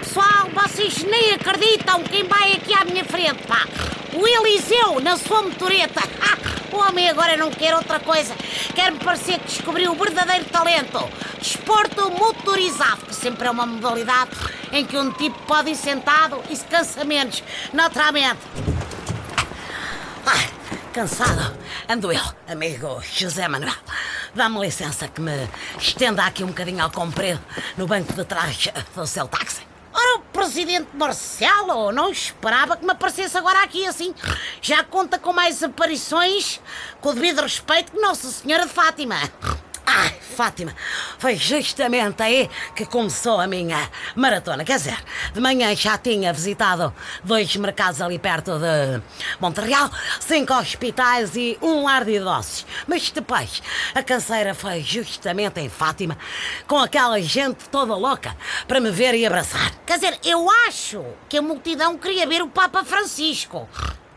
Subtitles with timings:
[0.00, 3.66] pessoal, vocês nem acreditam quem vai aqui à minha frente, pá.
[4.14, 6.00] O Eliseu, na sua motoreta.
[6.72, 8.34] O homem agora não quer outra coisa.
[8.74, 11.08] Quer-me parecer que descobriu o verdadeiro talento.
[11.38, 14.32] Desporto motorizado, que sempre é uma modalidade
[14.72, 17.42] em que um tipo pode ir sentado e se cansa menos,
[17.72, 18.40] naturalmente.
[20.96, 21.54] Cansado.
[21.90, 23.74] Ando eu, amigo José Manuel.
[24.34, 25.46] Dá-me licença que me
[25.78, 27.38] estenda aqui um bocadinho ao comprido
[27.76, 29.55] no banco de trás do seu táxi.
[30.46, 34.14] Presidente Marcelo não esperava que me aparecesse agora aqui assim.
[34.62, 36.60] Já conta com mais aparições,
[37.00, 39.16] com o devido respeito, que Nossa Senhora de Fátima.
[39.98, 40.76] Ai, Fátima,
[41.18, 44.62] foi justamente aí que começou a minha maratona.
[44.62, 44.98] Quer dizer,
[45.32, 46.92] de manhã já tinha visitado
[47.24, 49.00] dois mercados ali perto de
[49.40, 49.90] Montreal,
[50.20, 52.66] cinco hospitais e um lar de idosos.
[52.86, 53.62] Mas depois,
[53.94, 56.18] a canseira foi justamente em Fátima,
[56.66, 58.36] com aquela gente toda louca
[58.68, 59.72] para me ver e abraçar.
[59.86, 63.66] Quer dizer, eu acho que a multidão queria ver o Papa Francisco.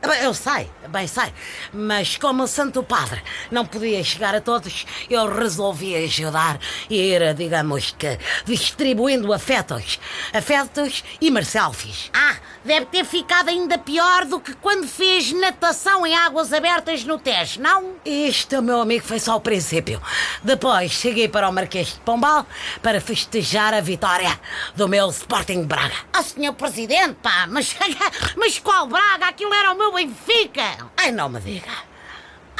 [0.00, 1.32] Eu sei, bem sei,
[1.72, 7.34] mas como o Santo Padre não podia chegar a todos, eu resolvi ajudar e ir,
[7.34, 9.98] digamos que, distribuindo afetos.
[10.32, 12.10] Afetos e marselfies.
[12.14, 17.18] Ah, deve ter ficado ainda pior do que quando fez natação em águas abertas no
[17.18, 17.94] Tejo, não?
[18.04, 20.00] Isto, meu amigo, foi só o princípio.
[20.42, 22.46] Depois cheguei para o Marquês de Pombal
[22.82, 24.38] para festejar a vitória
[24.74, 25.96] do meu Sporting Braga.
[26.12, 27.76] Ah, senhor Presidente, pá, mas,
[28.36, 29.26] mas qual Braga?
[29.26, 30.90] Aquilo era o meu Benfica!
[30.96, 31.70] Ai, não me diga!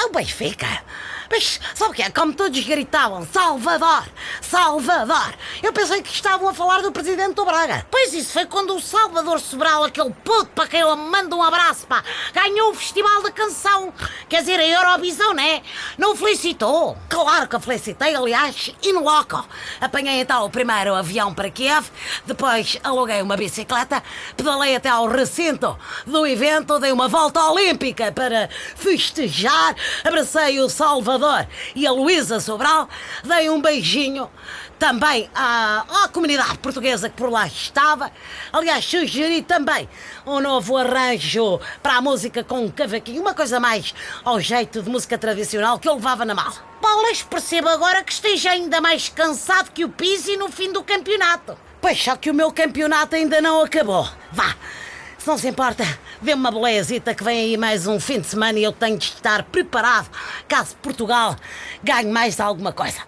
[0.04, 0.82] O Benfica!
[1.30, 2.10] Mas sabe o que é?
[2.10, 4.04] Como todos gritavam Salvador!
[4.40, 5.34] Salvador!
[5.62, 7.86] Eu pensei que estavam a falar do presidente do Braga.
[7.90, 11.86] Pois isso foi quando o Salvador Sobral, aquele puto para quem eu mando um abraço,
[11.86, 13.92] pá, ganhou o Festival da Canção.
[14.28, 15.62] Quer dizer, a Eurovisão, né?
[15.98, 16.96] Não o felicitou?
[17.08, 19.44] Claro que a felicitei, aliás, in loco.
[19.80, 21.86] Apanhei então o primeiro avião para Kiev,
[22.24, 24.02] depois aluguei uma bicicleta,
[24.36, 29.74] pedalei até ao recinto do evento, dei uma volta olímpica para festejar,
[30.04, 31.17] abracei o Salvador
[31.74, 32.88] e a Luísa Sobral,
[33.24, 34.30] dei um beijinho
[34.78, 38.10] também à, à comunidade portuguesa que por lá estava.
[38.52, 39.88] Aliás, sugeri também
[40.24, 44.88] um novo arranjo para a música com um cavaquinho, uma coisa mais ao jeito de
[44.88, 46.54] música tradicional que eu levava na mala.
[46.80, 51.58] Bolas, percebo agora que esteja ainda mais cansado que o Pizzi no fim do campeonato.
[51.80, 54.08] Pois só que o meu campeonato ainda não acabou.
[54.32, 54.54] Vá,
[55.28, 55.84] se não se importa,
[56.22, 59.04] dê-me uma belezita que vem aí mais um fim de semana e eu tenho de
[59.04, 60.08] estar preparado
[60.48, 61.36] caso Portugal
[61.84, 63.02] ganhe mais alguma coisa.